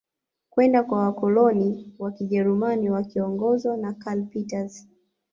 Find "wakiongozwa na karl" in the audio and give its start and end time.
2.89-4.23